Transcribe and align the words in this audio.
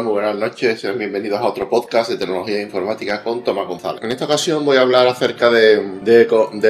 Muy 0.00 0.12
buenas 0.12 0.36
noches, 0.36 0.82
bienvenidos 0.96 1.38
a 1.38 1.44
otro 1.44 1.68
podcast 1.68 2.10
de 2.10 2.16
tecnología 2.16 2.56
e 2.56 2.62
informática 2.62 3.22
con 3.22 3.44
Tomás 3.44 3.68
González. 3.68 4.02
En 4.02 4.10
esta 4.10 4.24
ocasión 4.24 4.64
voy 4.64 4.78
a 4.78 4.80
hablar 4.80 5.06
acerca 5.06 5.50
de, 5.50 5.76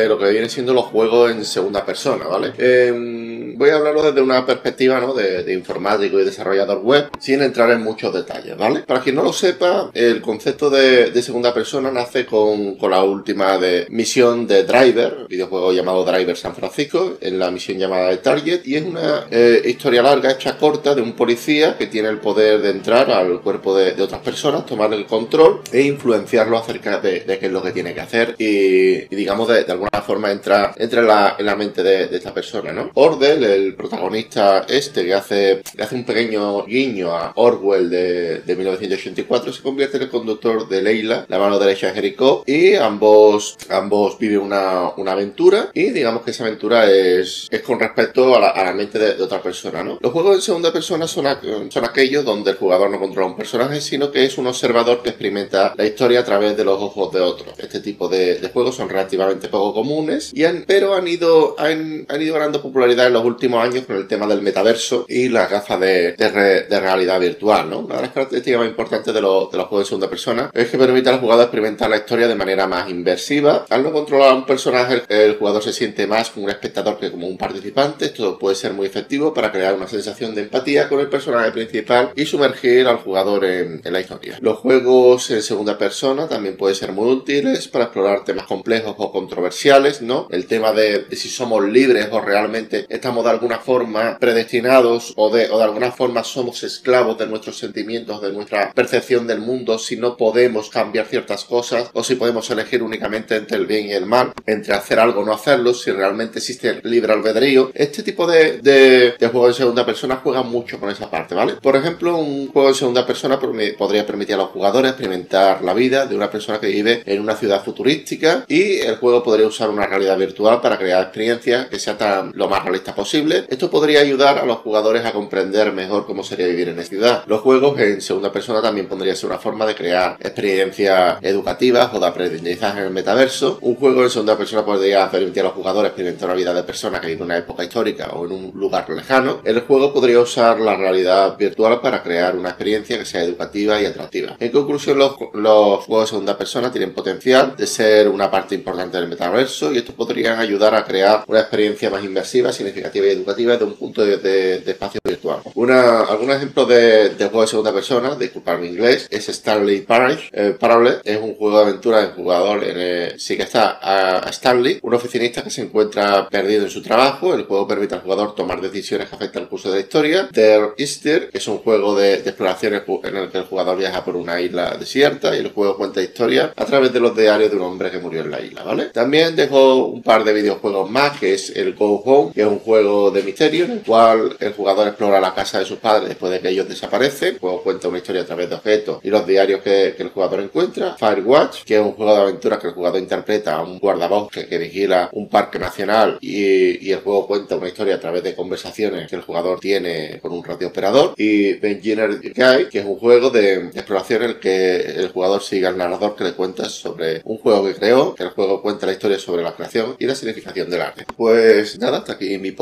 lo 0.09 0.19
que 0.19 0.31
vienen 0.31 0.51
siendo 0.51 0.75
los 0.75 0.87
juegos 0.87 1.31
en 1.31 1.45
segunda 1.45 1.87
persona, 1.87 2.27
¿vale? 2.27 2.53
Em, 2.59 3.32
voy 3.63 3.71
a 3.71 3.77
hablarlo 3.77 4.03
desde 4.03 4.21
una 4.21 4.45
perspectiva 4.45 4.99
¿no? 4.99 5.15
de, 5.15 5.53
informático 5.53 6.19
y 6.19 6.25
desarrollador 6.25 6.79
web, 6.79 7.11
sin 7.21 7.43
entrar 7.43 7.71
en 7.71 7.81
muchos 7.81 8.13
detalles, 8.13 8.57
¿vale? 8.57 8.81
Para 8.81 9.01
quien 9.01 9.15
no 9.15 9.23
lo 9.23 9.33
sepa, 9.33 9.89
el 9.95 10.21
concepto 10.21 10.69
de, 10.69 11.23
segunda 11.23 11.55
persona 11.55 11.93
nace 11.93 12.27
con, 12.27 12.75
con, 12.75 12.91
la 12.91 13.05
última 13.05 13.59
de 13.59 13.87
misión 13.91 14.49
de 14.49 14.65
Driver, 14.65 15.27
videojuego 15.29 15.73
llamado 15.73 16.05
Driver 16.05 16.37
San 16.37 16.57
Francisco, 16.57 17.19
en 17.21 17.39
la 17.39 17.53
misión 17.53 17.79
llamada 17.79 18.09
de 18.09 18.17
Target, 18.17 18.63
y 18.65 18.75
es 18.75 18.83
una 18.83 19.29
eh, 19.31 19.63
historia 19.65 20.03
larga, 20.03 20.33
hecha 20.33 20.59
corta, 20.59 20.97
de 20.97 21.03
un 21.03 21.13
policía 21.13 21.79
que 21.79 21.87
tiene 21.87 22.09
el 22.09 22.19
poder 22.19 22.63
de 22.63 22.71
entrar 22.71 23.13
al 23.13 23.41
cuerpo 23.43 23.77
de, 23.77 23.93
otras 24.03 24.23
personas, 24.23 24.67
tomar 24.67 24.93
el 24.93 25.07
control 25.07 25.61
e 25.71 25.83
influenciarlo 25.83 26.59
acerca 26.59 26.99
de, 26.99 27.23
qué 27.25 27.47
es 27.47 27.53
lo 27.53 27.63
que 27.63 27.71
tiene 27.71 27.95
que 27.95 28.01
hacer 28.01 28.35
y, 28.39 29.15
digamos, 29.15 29.47
de, 29.47 29.65
alguna 29.71 30.03
forma 30.05 30.33
entra, 30.33 30.75
entra 30.77 31.01
en, 31.03 31.07
la, 31.07 31.37
en 31.39 31.47
la 31.47 31.55
mente 31.55 31.85
de, 31.85 32.17
esta 32.17 32.35
persona, 32.35 32.73
¿no? 32.73 32.91
Ordel, 32.95 33.52
el 33.55 33.75
protagonista 33.75 34.67
este 34.69 35.05
que 35.05 35.15
hace, 35.15 35.63
hace 35.79 35.95
un 35.95 36.05
pequeño 36.05 36.65
guiño 36.65 37.15
a 37.15 37.33
Orwell 37.37 37.91
de, 37.91 38.43
1984, 38.47 39.53
se 39.53 39.63
convierte 39.63 39.97
en 39.97 40.05
el 40.05 40.09
conductor 40.11 40.69
de 40.69 40.83
Leila, 40.83 41.27
la 41.29 41.39
mano 41.39 41.59
derecha 41.59 41.89
de 41.89 41.95
Jericho, 41.95 42.45
y 42.47 42.75
ambos, 42.75 43.57
ambos 43.69 44.19
viven 44.19 44.41
una, 44.41 44.91
una 44.97 45.13
aventura 45.13 45.71
y 45.73 45.91
digamos 45.91 46.23
que 46.23 46.31
esa 46.31 46.45
aventura 46.45 46.91
es, 46.91 47.49
es 47.51 47.63
con 47.63 47.81
respecto 47.81 48.37
a 48.37 48.41
la, 48.41 48.73
mente 48.73 48.99
de, 48.99 49.23
otra 49.23 49.43
persona, 49.43 49.83
¿no? 49.83 49.99
Los 50.01 50.13
juegos 50.13 50.37
en 50.37 50.43
segunda 50.43 50.73
persona 50.73 51.07
son, 51.07 51.27
son 51.71 51.85
aquellos 51.85 52.25
donde 52.25 52.53
el 52.53 52.57
jugador 52.57 52.91
no 52.91 52.99
controla 52.99 53.29
un 53.29 53.37
personaje, 53.37 53.81
sino 53.81 54.11
que 54.11 54.25
es 54.25 54.39
un 54.39 54.47
observador 54.47 55.03
que 55.03 55.11
experimenta 55.11 55.75
la 55.77 55.85
historia 55.85 56.21
a 56.21 56.25
través 56.25 56.57
de 56.57 56.65
los 56.65 56.81
ojos 56.81 57.13
de 57.13 57.21
otro. 57.21 57.53
Este 57.59 57.81
tipo 57.81 58.09
de, 58.09 58.51
juegos 58.53 58.77
son 58.77 58.89
relativamente 58.89 59.49
poco 59.49 59.75
comunes, 59.75 60.33
y 60.35 60.45
han, 60.45 60.65
pero 60.67 60.95
han 60.95 61.09
ido, 61.09 61.57
han, 61.59 62.07
ido 62.21 62.35
ganando 62.35 62.63
popularidad 62.63 63.07
en 63.07 63.15
los 63.15 63.25
últimos 63.25 63.42
años 63.51 63.85
con 63.87 63.97
el 63.97 64.07
tema 64.07 64.27
del 64.27 64.43
metaverso 64.43 65.07
y 65.09 65.29
las 65.29 65.51
gafas 65.51 65.81
de, 65.81 66.13
de, 66.13 66.81
realidad 66.81 67.21
virtual. 67.21 67.69
¿no? 67.69 67.81
Una 67.81 67.97
de 67.97 68.03
las 68.03 68.13
características 68.13 68.61
más 68.61 68.69
importantes 68.69 69.15
de, 69.15 69.21
los 69.21 69.49
juegos 69.49 69.81
de 69.81 69.85
segunda 69.85 70.09
persona 70.09 70.51
es 70.53 70.69
que 70.69 70.79
permite 70.79 71.11
al 71.11 71.21
jugador 71.21 71.45
experimentar 71.45 71.91
la 71.91 71.97
historia 71.97 72.29
de 72.29 72.35
manera 72.35 72.67
más 72.67 72.89
inversiva. 72.91 73.67
Al 73.69 73.83
no 73.83 73.93
controlar 73.93 74.31
a 74.31 74.35
un 74.35 74.47
personaje, 74.47 75.03
el 75.09 75.37
jugador 75.37 75.63
se 75.63 75.73
siente 75.73 76.07
más 76.07 76.31
como 76.31 76.47
un 76.47 76.51
espectador 76.51 76.99
que 76.99 77.11
como 77.11 77.27
un 77.27 77.37
participante. 77.37 78.07
Esto 78.07 78.39
puede 78.39 78.57
ser 78.57 78.73
muy 78.73 78.87
efectivo 78.87 79.35
para 79.35 79.53
crear 79.53 79.75
una 79.75 79.89
sensación 79.89 80.35
de 80.35 80.43
empatía 80.43 80.89
con 80.89 81.01
el 81.01 81.09
personaje 81.09 81.51
principal 81.51 82.11
y 82.15 82.27
sumergir 82.27 82.87
al 82.87 82.99
jugador 82.99 83.45
en, 83.45 83.81
la 83.85 84.01
historia. 84.01 84.39
Los 84.41 84.59
juegos 84.59 85.31
en 85.31 85.43
segunda 85.43 85.77
persona 85.77 86.29
también 86.29 86.57
pueden 86.57 86.77
ser 86.77 86.93
muy 86.93 87.11
útiles 87.11 87.69
para 87.69 87.85
explorar 87.85 88.25
temas 88.25 88.47
complejos 88.47 88.95
o 88.97 89.13
controversiales, 89.13 90.01
¿no? 90.01 90.29
El 90.31 90.47
tema 90.47 90.73
de, 90.73 91.07
si 91.13 91.29
somos 91.29 91.65
libres 91.65 92.09
o 92.11 92.21
realmente 92.21 92.87
estamos 92.89 93.22
de 93.23 93.31
alguna 93.31 93.59
forma 93.59 94.19
predestinados 94.19 95.13
o 95.17 95.31
de, 95.31 95.51
o 95.51 95.59
de 95.59 95.65
alguna 95.65 95.93
forma 95.93 96.25
somos 96.25 96.63
esclavos 96.63 97.19
de 97.19 97.27
nuestros 97.27 97.59
sentimientos, 97.59 98.21
de 98.23 98.33
nuestra 98.33 98.73
percepción 98.73 99.27
del 99.27 99.41
mundo, 99.41 99.79
si 99.79 99.97
no 99.97 100.17
podemos 100.17 100.71
cambiar 100.71 101.07
ciertas 101.07 101.45
cosas 101.45 101.91
o 101.93 102.05
si 102.05 102.15
podemos 102.17 102.49
elegir 102.51 102.83
únicamente 102.83 103.37
entre 103.37 103.57
el 103.57 103.67
bien 103.67 103.87
y 103.87 103.93
el 103.93 104.07
mal, 104.07 104.33
entre 104.47 104.75
hacer 104.75 104.99
algo 104.99 105.21
o 105.21 105.25
no 105.25 105.33
hacerlo, 105.33 105.75
si 105.75 105.91
realmente 105.91 106.39
existe 106.39 106.69
el 106.69 106.81
libre 106.85 107.13
albedrío. 107.13 107.71
Este 107.75 108.03
tipo 108.03 108.27
de, 108.27 108.59
de, 108.59 109.15
de 109.19 109.29
juegos 109.29 109.51
en 109.51 109.55
segunda 109.55 109.87
persona 109.87 110.17
juegan 110.17 110.49
mucho 110.49 110.79
con 110.79 110.91
esa 110.91 111.11
parte, 111.11 111.35
¿vale? 111.35 111.55
Por 111.55 111.77
ejemplo, 111.77 112.17
un 112.17 112.49
juego 112.53 112.69
en 112.69 112.75
segunda 112.75 113.07
persona 113.07 113.39
podría 113.39 114.07
permitir 114.07 114.35
a 114.35 114.39
los 114.39 114.51
jugadores 114.51 114.93
experimentar 114.93 115.63
la 115.63 115.75
vida 115.75 116.07
de 116.07 116.15
una 116.15 116.31
persona 116.31 116.61
que 116.61 116.69
vive 116.69 117.03
en 117.07 117.21
una 117.21 117.37
ciudad 117.37 117.65
futurística 117.65 118.45
y 118.49 118.79
el 118.79 118.97
juego 118.97 119.23
podría 119.23 119.47
usar 119.47 119.71
una 119.71 119.87
realidad 119.87 120.19
virtual 120.19 120.61
para 120.61 120.79
crear 120.79 121.03
experiencias 121.03 121.67
que 121.67 121.79
sean 121.79 121.99
tan 121.99 122.33
lo 122.35 122.49
más 122.49 122.63
realistas 122.63 122.95
posible. 122.95 123.12
Esto 123.13 123.69
podría 123.69 124.01
ayudar 124.01 124.39
a 124.39 124.47
los 124.47 124.59
jugadores 124.59 125.05
a 125.05 125.13
comprender 125.13 125.71
mejor 125.73 126.07
cómo 126.07 126.25
sería 126.25 126.47
vivir 126.47 126.71
en 126.71 126.79
esa 126.79 126.89
ciudad. 126.89 127.25
Los 127.27 127.43
juegos 127.43 127.79
en 127.79 128.01
segunda 128.01 128.33
persona 128.33 128.63
también 128.63 128.89
podría 128.89 129.15
ser 129.15 129.29
una 129.29 129.39
forma 129.39 129.67
de 129.67 129.75
crear 129.75 130.17
experiencias 130.19 131.19
educativas 131.21 131.93
o 131.93 132.01
de 132.01 132.07
aprendizaje 132.07 132.79
en 132.79 132.87
el 132.87 132.91
metaverso. 132.91 133.59
Un 133.61 133.77
juego 133.77 134.03
en 134.03 134.09
segunda 134.09 134.39
persona 134.39 134.65
podría 134.65 135.11
permitir 135.11 135.41
a 135.41 135.45
los 135.45 135.53
jugadores 135.53 135.91
experimentar 135.91 136.31
la 136.31 136.35
vida 136.35 136.55
de 136.55 136.63
personas 136.63 137.03
que 137.03 137.09
viven 137.09 137.25
en 137.25 137.25
una 137.27 137.37
época 137.37 137.63
histórica 137.63 138.13
o 138.15 138.25
en 138.25 138.33
un 138.33 138.53
lugar 138.55 138.89
lejano. 138.89 139.43
El 139.45 139.61
juego 139.61 139.93
podría 139.93 140.19
usar 140.19 140.59
la 140.59 140.75
realidad 140.75 141.37
virtual 141.37 141.83
para 141.83 142.03
crear 142.03 142.35
una 142.35 142.49
experiencia 142.49 142.99
que 142.99 143.05
sea 143.05 143.23
educativa 143.23 143.79
y 143.79 143.85
atractiva. 143.85 144.37
En 144.41 144.51
conclusión, 144.51 144.97
los, 144.99 145.13
juegos 145.13 146.05
de 146.05 146.07
segunda 146.07 146.39
persona 146.39 146.73
tienen 146.73 146.95
potencial 146.95 147.57
de 147.59 147.67
ser 147.67 148.09
una 148.09 148.31
parte 148.31 148.55
importante 148.55 148.97
del 148.97 149.09
metaverso 149.09 149.71
y 149.71 149.77
estos 149.77 149.95
podrían 149.95 150.39
ayudar 150.39 150.75
a 150.75 150.85
crear 150.87 151.25
una 151.27 151.41
experiencia 151.41 151.91
más 151.91 152.03
inmersiva, 152.03 152.53
significativa 152.53 153.02
educativa 153.11 153.53
desde 153.53 153.65
un 153.65 153.75
punto 153.75 154.05
de, 154.05 154.63
espacio 154.67 155.01
virtual. 155.05 155.41
Una, 155.55 156.01
algún 156.03 156.31
ejemplo 156.31 156.65
de, 156.67 157.11
de 157.11 157.25
juego 157.27 157.43
de 157.43 157.47
segunda 157.47 157.73
persona, 157.73 158.15
disculpar 158.17 158.59
mi 158.59 158.69
inglés, 158.69 159.09
es 159.11 159.29
Stanley 159.29 159.83
Parable. 159.83 160.19
Eh, 160.33 160.57
Parable 160.59 160.99
es 161.05 161.21
un 161.21 161.35
juego 161.35 161.59
de 161.59 161.63
aventura 161.63 162.01
de 162.01 162.13
jugador 162.13 162.65
en 162.65 163.19
sí 163.19 163.37
que 163.37 163.43
está 163.43 163.79
a, 163.81 164.29
Stanley, 164.31 164.79
un 164.83 164.95
oficinista 164.95 165.43
que 165.43 165.51
se 165.51 165.63
encuentra 165.63 166.29
perdido 166.29 166.65
en 166.65 166.71
su 166.71 166.83
trabajo. 166.83 167.35
El 167.35 167.45
juego 167.45 167.67
permite 167.67 167.95
al 167.95 168.03
jugador 168.03 168.35
tomar 168.35 168.61
decisiones 168.61 169.09
que 169.09 169.17
afectan 169.17 169.43
el 169.43 169.49
curso 169.49 169.71
de 169.71 169.77
la 169.77 169.81
historia. 169.81 170.29
Der 170.33 170.75
Easter, 170.77 171.29
que 171.31 171.39
es 171.39 171.49
un 171.49 171.59
juego 171.59 171.95
de, 171.95 172.23
de 172.23 172.31
exploraciones 172.31 172.83
en 173.05 173.17
el 173.17 173.31
que 173.31 173.39
el 173.39 173.45
jugador 173.45 173.77
viaja 173.77 174.05
por 174.05 174.17
una 174.17 174.41
isla 174.41 174.77
desierta 174.79 175.35
y 175.35 175.41
el 175.41 175.53
juego 175.53 175.77
cuenta 175.77 176.03
historia 176.03 176.53
a 176.57 176.65
través 176.65 176.93
de 176.93 177.01
los 177.01 177.17
diarios 177.17 177.51
de 177.51 177.57
un 177.57 177.63
hombre 177.63 177.91
que 177.91 177.99
murió 177.99 178.23
en 178.23 178.31
la 178.31 178.41
isla, 178.41 178.63
¿vale? 178.63 178.87
También 178.87 179.37
dejo 179.37 179.87
un 179.87 180.03
par 180.03 180.25
de 180.25 180.33
videojuegos 180.33 180.91
más, 180.91 181.19
que 181.19 181.35
es 181.35 181.51
el 181.51 181.75
Go 181.75 182.03
Home, 182.05 182.33
que 182.33 182.43
es 182.43 182.47
un 182.47 182.59
juego 182.59 182.92
de 183.11 183.23
misterio 183.23 183.65
en 183.65 183.71
el 183.73 183.83
cual 183.83 184.37
el 184.39 184.53
jugador 184.53 184.89
explora 184.89 185.21
la 185.21 185.35
casa 185.35 185.59
de 185.59 185.65
sus 185.65 185.79
padres 185.79 186.09
después 186.09 186.33
de 186.33 186.41
que 186.41 186.49
ellos 186.49 186.69
desaparecen. 186.69 187.35
El 187.35 187.41
juego 187.41 187.63
cuenta 187.63 187.89
una 187.89 187.99
historia 187.99 188.23
a 188.23 188.27
través 188.27 188.49
de 188.49 188.57
objetos 188.57 189.01
y 189.03 189.11
los 189.11 189.27
diarios 189.27 189.63
que, 189.63 189.95
el 190.03 190.09
jugador 190.09 190.41
encuentra. 190.41 190.97
Firewatch, 190.99 191.63
que 191.65 191.77
es 191.77 191.81
un 191.81 191.93
juego 191.93 192.15
de 192.15 192.23
aventuras 192.23 192.59
que 192.59 192.67
el 192.69 192.75
jugador 192.75 193.01
interpreta 193.01 193.57
a 193.57 193.63
un 193.63 193.79
guardabosque 193.79 194.47
que 194.47 194.59
vigila 194.59 195.09
un 195.13 195.29
parque 195.29 195.59
nacional 195.59 196.19
y, 196.21 196.89
y 196.89 196.93
el 196.93 197.01
juego 197.01 197.27
cuenta 197.27 197.57
una 197.57 197.69
historia 197.69 197.95
a 197.95 198.01
través 198.01 198.23
de 198.23 198.35
conversaciones 198.35 199.09
que 199.09 199.17
el 199.17 199.23
jugador 199.23 199.61
tiene 199.61 200.19
con 200.21 200.33
un 200.33 200.43
radiooperador. 200.43 201.15
Y 201.17 201.65
Engineer 201.65 202.21
Guy, 202.21 202.69
que 202.71 202.81
es 202.81 202.85
un 202.85 202.99
juego 202.99 203.31
de, 203.31 203.55
exploración 203.69 204.23
en 204.23 204.31
el 204.31 204.41
que 204.41 204.77
el 204.77 205.09
jugador 205.09 205.43
sigue 205.43 205.67
al 205.67 205.77
narrador 205.77 206.17
que 206.17 206.25
le 206.25 206.33
cuenta 206.33 206.69
sobre 206.69 207.23
un 207.25 207.39
juego 207.39 207.65
que 207.65 207.75
creó, 207.75 208.15
que 208.15 208.25
el 208.25 208.31
juego 208.31 208.63
cuenta 208.63 208.87
la 208.87 208.93
historia 208.93 209.19
sobre 209.19 209.43
la 209.43 209.55
creación 209.55 209.97
y 209.99 210.07
la 210.07 210.15
significación 210.15 210.71
del 210.71 210.83
arte. 210.83 211.05
Pues 211.17 211.79
nada, 211.79 211.99
hasta 211.99 212.15
aquí 212.15 212.39
mi 212.39 212.53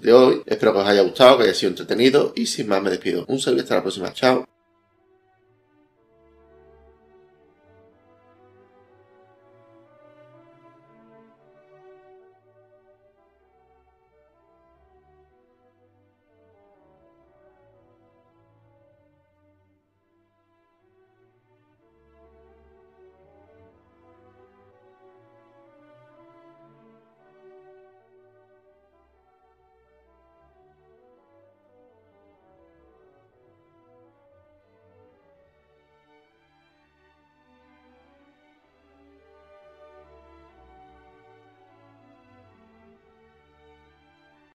de 0.00 0.12
hoy. 0.12 0.42
Espero 0.46 0.72
que 0.72 0.78
os 0.80 0.86
haya 0.86 1.02
gustado, 1.02 1.38
que 1.38 1.44
haya 1.44 1.54
sido 1.54 1.70
entretenido 1.70 2.32
y 2.34 2.46
sin 2.46 2.68
más 2.68 2.82
me 2.82 2.90
despido. 2.90 3.24
Un 3.28 3.38
saludo 3.38 3.60
y 3.60 3.62
hasta 3.62 3.76
la 3.76 3.82
próxima. 3.82 4.12
Chao. 4.12 4.55